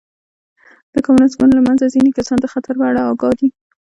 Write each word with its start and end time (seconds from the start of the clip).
د 0.93 0.95
کمونېست 1.05 1.35
ګوند 1.39 1.53
له 1.55 1.61
منځه 1.67 1.85
ځیني 1.93 2.11
کسان 2.17 2.37
د 2.41 2.45
خطر 2.53 2.73
په 2.79 2.85
اړه 2.89 3.01
اګاه 3.11 3.33
دي. 3.39 3.47